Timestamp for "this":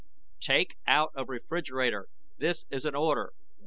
2.39-2.65